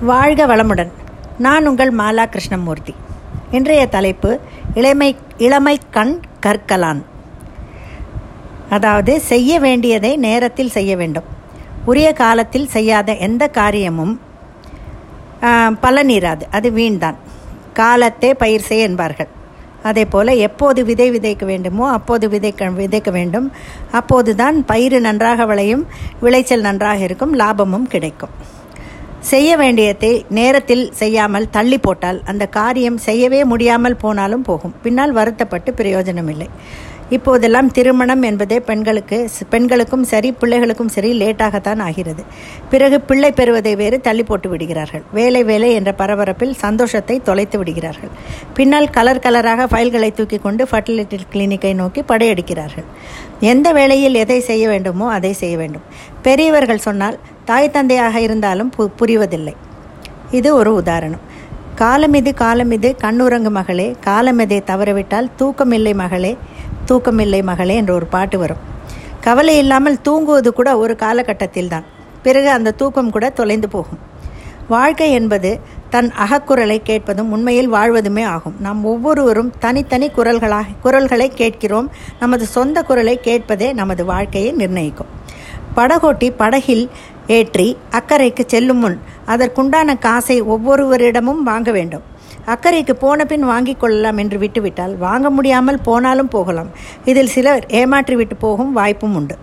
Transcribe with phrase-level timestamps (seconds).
[0.00, 0.90] வாழ்க வளமுடன்.
[1.38, 2.94] நான் உங்கள் மாலா கிருஷ்ணமூர்த்தி.
[3.50, 4.30] இன்றைய தலைப்பு
[4.74, 5.08] இளமை
[5.46, 6.12] இளமை கண்
[6.44, 7.00] கற்கலான்
[8.76, 11.28] அதாவது செய்ய வேண்டியதை நேரத்தில் செய்ய வேண்டும்.
[11.84, 14.14] உரிய காலத்தில் செய்யாத எந்த காரியமும்
[15.84, 16.44] பலனீராது.
[16.58, 17.18] அது வீண்தான்.
[17.80, 19.30] காலத்தே பயிர் செய் என்பார்கள்.
[19.82, 23.48] அதே போல் எப்போது விதை விதைக்க வேண்டுமோ அப்போது விதைக்க விதைக்க வேண்டும்.
[24.00, 25.86] அப்போது தான் பயிர் நன்றாக விளையும்
[26.20, 28.34] விளைச்சல் நன்றாக இருக்கும் லாபமும் கிடைக்கும்.
[29.30, 34.74] செய்ய வேண்டியதை நேரத்தில் செய்யாமல் தள்ளி போட்டால் அந்த காரியம் செய்யவே முடியாமல் போனாலும் போகும்.
[34.84, 36.48] பின்னால் வருத்தப்பட்டு பிரயோஜனம் இல்லை
[37.16, 39.18] இப்போதெல்லாம் திருமணம் என்பதே பெண்களுக்கு
[39.52, 42.22] பெண்களுக்கும் சரி பிள்ளைகளுக்கும் சரி லேட்டாகத்தான் ஆகிறது.
[42.72, 45.04] பிறகு பிள்ளை பெறுவதை வேறு தள்ளி போட்டு விடுகிறார்கள்.
[45.18, 48.12] வேலை வேலை என்ற பரபரப்பில் சந்தோஷத்தை தொலைத்து விடுகிறார்கள்.
[48.56, 52.88] பின்னால் கலர் கலராக ஃபைல்களை தூக்கி கொண்டு ஃபர்டிலிட்டி கிளினிக்கை நோக்கி படையெடுக்கிறார்கள்.
[53.52, 55.86] எந்த வேளையில் எதை செய்ய வேண்டுமோ அதை செய்ய வேண்டும்.
[56.28, 57.18] பெரியவர்கள் சொன்னால்
[57.48, 59.52] தாய் தந்தையாக இருந்தாலும் பு புரிவதில்லை.
[60.30, 61.22] இது ஒரு உதாரணம்.
[61.80, 66.32] காலமிது காலமிது கண்ணுறங்கு மகளே காலமிதை தவறவிட்டால் தூக்கமில்லை மகளே
[66.88, 68.62] தூக்கமில்லை மகளே என்ற ஒரு பாட்டு வரும்.
[69.20, 71.86] கவலை இல்லாமல் தூங்குவது கூட ஒரு காலகட்டத்தில் தான்
[72.22, 74.00] பிறகு அந்த தூக்கம் கூட தொலைந்து போகும்.
[74.68, 75.50] வாழ்க்கை என்பது
[75.90, 78.56] தன் அகக்குரலை கேட்பதும் உண்மையில் வாழ்வதுமே ஆகும்.
[78.60, 81.90] நாம் ஒவ்வொருவரும் தனித்தனி குரல்களாக குரல்களை கேட்கிறோம்.
[82.20, 85.12] நமது சொந்த குரலை கேட்பதே நமது வாழ்க்கையை நிர்ணயிக்கும்.
[85.76, 86.90] படகோட்டி படகில்
[87.26, 92.04] ஏற்றி அக்கறைக்கு செல்லும் முன் அதற்குண்டான காசை ஒவ்வொருவரிடமும் வாங்க வேண்டும்.
[92.46, 96.70] அக்கறைக்கு போன பின் வாங்கிக் கொள்ளலாம் என்று விட்டுவிட்டால் வாங்க முடியாமல் போனாலும் போகலாம்.
[97.04, 99.36] இதில் சிலர் ஏமாற்றி விட்டு போகும் வாய்ப்பும் உண்டு.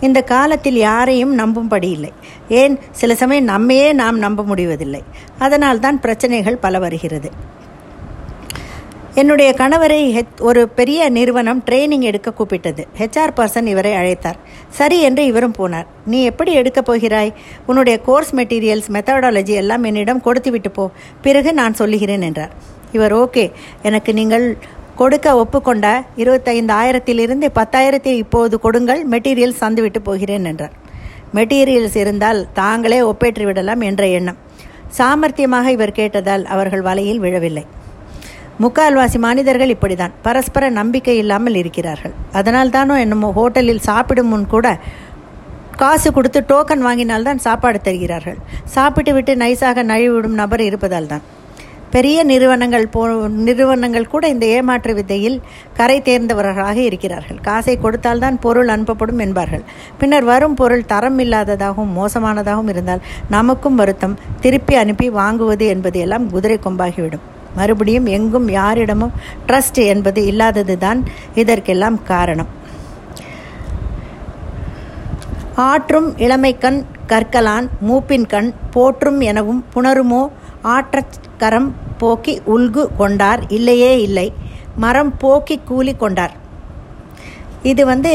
[0.00, 2.12] இந்த காலத்தில் யாரையும் நம்பும்படி இல்லை.
[2.48, 2.78] ஏன்?
[2.90, 5.02] சில சமயம் நம்மையே நாம் நம்ப முடிவதில்லை.
[5.38, 7.30] அதனால் தான் பிரச்சனைகள் பல வருகிறது.
[9.20, 12.82] என்னுடைய கணவரை ஒரு பெரிய நிறுவனம் ட்ரைனிங் எடுக்க கூப்பிட்டது.
[12.98, 14.38] ஹெச்ஆர் பர்சன் இவரை அழைத்தார்.
[14.68, 15.86] சரி என்று இவரும் போனார்.
[16.06, 17.32] நீ எப்படி எடுக்கப் போகிறாய்?
[17.66, 20.90] உன்னுடைய கோர்ஸ் மெட்டீரியல்ஸ் மெத்தடாலஜி எல்லாம் என்னிடம் கொடுத்துவிட்டு போ.
[21.22, 22.50] பிறகு நான் சொல்லுகிறேன் என்றார்.
[22.92, 23.52] இவர் ஓகே.
[23.82, 24.58] எனக்கு நீங்கள்
[24.96, 29.08] கொடுக்க ஒப்புக்கொண்ட இருபத்தைந்து ஆயிரத்திலிருந்து பத்தாயிரத்தை இப்போது கொடுங்கள்.
[29.08, 30.72] மெட்டீரியல்ஸ் தந்துவிட்டு போகிறேன் என்றார்.
[31.34, 34.36] மெட்டீரியல்ஸ் இருந்தால் தாங்களே ஒப்பேற்றிவிடலாம் என்ற எண்ணம்.
[34.98, 37.66] சாமர்த்தியமாக இவர் கேட்டதால் அவர்கள் வலையில் விழவில்லை.
[38.62, 40.12] முக்கால்வாசி மனிதர்கள் இப்படிதான்.
[40.26, 42.14] பரஸ்பர நம்பிக்கை இல்லாமல் இருக்கிறார்கள்.
[42.38, 44.68] அதனால் தானோ என்னமோ ஹோட்டலில் சாப்பிடும் முன் கூட
[45.80, 48.38] காசு கொடுத்து டோக்கன் வாங்கினால்தான் சாப்பாடு தருகிறார்கள்.
[48.74, 51.24] சாப்பிட்டு விட்டு நைஸாக நழுவிடும் நபர் இருப்பதால் தான்
[51.94, 53.02] பெரிய நிறுவனங்கள் போ
[53.48, 55.36] நிறுவனங்கள் கூட இந்த ஏமாற்று வித்தையில்
[55.78, 57.38] கரை தேர்ந்தவர்களாக இருக்கிறார்கள்.
[57.48, 59.64] காசை கொடுத்தால்தான் பொருள் அனுப்பப்படும் என்பார்கள்.
[60.00, 63.04] பின்னர் வரும் பொருள் தரம் இல்லாததாகவும் மோசமானதாகவும் இருந்தால்
[63.36, 64.18] நமக்கும் வருத்தம்.
[64.46, 67.24] திருப்பி அனுப்பி வாங்குவது என்பது எல்லாம் குதிரை கொம்பாகிவிடும்.
[67.56, 69.16] மறுபடியும் எங்கும் யாரிடமும்
[69.46, 71.00] ட்ரஸ்ட் என்பது இல்லாதது தான்
[71.42, 72.50] இதற்கெல்லாம் காரணம்.
[75.68, 80.22] ஆற்றும் இளமைக்கண் கற்கலான் மூப்பின் கண் போற்றும் எனவும் புணருமோ?
[80.74, 81.68] ஆற்றக்கரம்
[82.00, 84.28] போக்கி உல்கு கொண்டார் இல்லையே இல்லை.
[84.84, 86.34] மரம் போக்கி கூலி கொண்டார்.
[87.70, 88.12] இது வந்து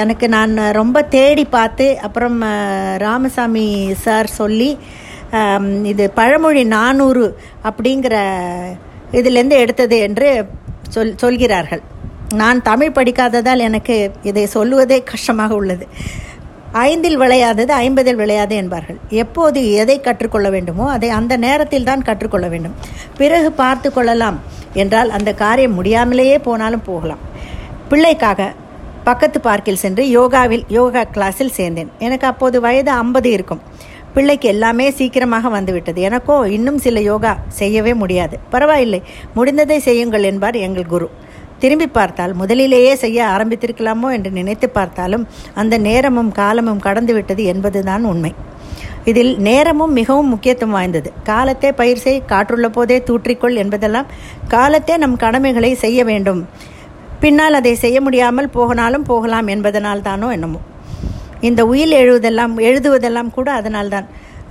[0.00, 2.38] எனக்கு நான் ரொம்ப தேடி பார்த்து அப்புறம்
[3.04, 3.66] ராமசாமி
[4.04, 4.70] சார் சொல்லி
[5.90, 7.26] இது பழமொழி நானூறு
[7.68, 8.14] அப்படிங்கிற
[9.18, 10.28] இதிலேருந்து எடுத்தது என்று
[10.94, 11.82] சொல் சொல்கிறார்கள்.
[12.40, 13.96] நான் தமிழ் படிக்காததால் எனக்கு
[14.30, 15.86] இதை சொல்லுவதே கஷ்டமாக உள்ளது.
[16.86, 18.98] ஐந்தில் விளையாதது ஐம்பதில் விளையாது என்பார்கள்.
[19.22, 22.76] எப்போது எதை கற்றுக்கொள்ள வேண்டுமோ அதை அந்த நேரத்தில் தான் கற்றுக்கொள்ள வேண்டும்.
[23.20, 24.38] பிறகு பார்த்து கொள்ளலாம்
[24.82, 27.22] என்றால் அந்த காரியம் முடியாமலேயே போனாலும் போகலாம்.
[27.92, 28.50] பிள்ளைக்காக
[29.08, 31.90] பக்கத்து பார்க்கில் சென்று யோகாவில் யோகா கிளாஸில் சேர்ந்தேன்.
[32.06, 33.62] எனக்கு அப்போது வயது ஐம்பது இருக்கும்.
[34.14, 36.00] பிள்ளைக்கு எல்லாமே சீக்கிரமாக வந்துவிட்டது.
[36.08, 38.36] எனக்கோ இன்னும் சில யோகா செய்யவே முடியாது.
[38.50, 39.00] பரவாயில்லை.
[39.36, 41.08] முடிந்ததை செய்யுங்கள் என்பார் எங்கள் குரு.
[41.62, 48.32] திரும்பி பார்த்தால் முதலிலேயே செய்ய ஆரம்பித்திருக்கலாமோ என்று நினைத்து பார்த்தாலும் அந்த நேரமும் காலமும் கடந்துவிட்டது என்பதுதான் உண்மை.
[49.10, 51.10] இதில் நேரமும் மிகவும் முக்கியத்துவம் வாய்ந்தது.
[51.28, 54.10] காலத்தே பயிர் செய் காற்றுள்ள போதே தூற்றிக்கொள் என்பதெல்லாம்
[54.54, 56.42] காலத்தே நம் கடமைகளை செய்ய வேண்டும்.
[57.20, 60.60] பின்னால் அதை செய்ய முடியாமல் போகனாலும் போகலாம் என்பதனால் தானோ என்னமோ.
[61.48, 64.08] இந்த உயில் எழுவதெல்லாம் எழுதுவதெல்லாம் கூட அதனால்தான்.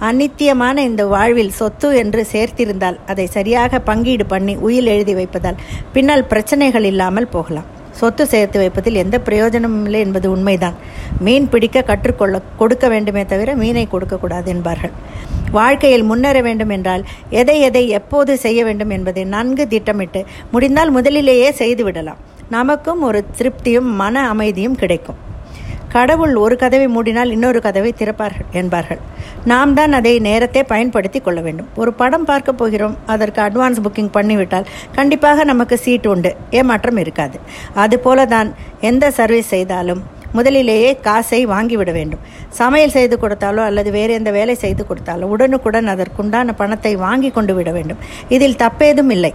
[0.08, 5.60] அநித்தியமான இந்த வாழ்வில் சொத்து என்று சேர்த்திருந்தால் அதை சரியாக பங்கீடு பண்ணி உயில் எழுதி வைப்பதால்
[5.94, 7.68] பின்னால் பிரச்சனைகள் இல்லாமல் போகலாம்.
[8.00, 10.76] சொத்து சேர்த்து வைப்பதில் எந்த பிரயோஜனமும் இல்லை என்பது உண்மைதான்.
[11.20, 14.94] மீன் பிடிக்க கற்றுக்கொள்ள கொடுக்க வேண்டுமே தவிர மீனை கொடுக்கக்கூடாது என்பார்கள்.
[15.52, 20.22] வாழ்க்கையில் முன்னேற வேண்டும் என்றால் எதை எதை எப்போது செய்ய வேண்டும் என்பதை நன்கு திட்டமிட்டு
[20.52, 22.22] முடிந்தால் முதலிலேயே செய்து விடலாம்.
[22.50, 25.20] நமக்கும் ஒரு திருப்தியும் மன அமைதியும் கிடைக்கும்.
[25.94, 29.00] கடவுள் ஒரு கதவை மூடினால் இன்னொரு கதவை திறப்பார்கள் என்பார்கள்.
[29.52, 31.70] நாம் தான் அதை நேரத்தை பயன்படுத்தி கொள்ள வேண்டும்.
[31.82, 32.96] ஒரு படம் பார்க்க போகிறோம்.
[33.14, 36.32] அதற்கு அட்வான்ஸ் புக்கிங் பண்ணிவிட்டால் கண்டிப்பாக நமக்கு சீட் உண்டு.
[36.60, 37.38] ஏமாற்றம் இருக்காது.
[37.86, 38.52] அதுபோல தான்
[38.92, 40.04] எந்த சர்வீஸ் செய்தாலும்
[40.38, 42.24] முதலிலேயே காசை வாங்கிவிட வேண்டும்.
[42.60, 47.72] சமையல் செய்து கொடுத்தாலோ அல்லது வேறு எந்த வேலை செய்து கொடுத்தாலோ உடனுக்குடன் அதற்குண்டான பணத்தை வாங்கி கொண்டு விட
[47.78, 48.02] வேண்டும்.
[48.36, 49.32] இதில் தப்பேதும் இல்லை.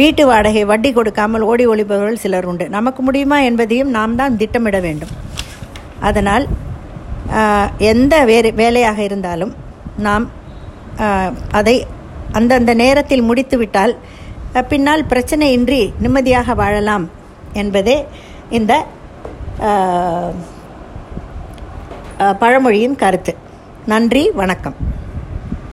[0.00, 2.66] வீட்டு வாடகை வட்டி கொடுக்காமல் ஓடி ஒழிப்பவர்கள் சிலர் உண்டு.
[2.76, 5.14] நமக்கு முடியுமா என்பதையும் நாம் தான் திட்டமிட வேண்டும்.
[6.08, 6.44] அதனால்
[7.92, 9.52] எந்த வேறு வேலையாக இருந்தாலும்
[10.06, 10.26] நாம்
[11.58, 11.76] அதை
[12.38, 13.94] அந்தந்த நேரத்தில் முடித்துவிட்டால்
[14.70, 17.04] பின்னால் பிரச்சனையின்றி நிம்மதியாக வாழலாம்
[17.62, 17.96] என்பதே
[18.58, 18.72] இந்த
[22.42, 23.32] பழமொழியின் கருத்து.
[23.92, 24.76] நன்றி வணக்கம்.